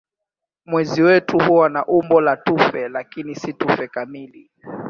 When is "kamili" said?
3.87-4.51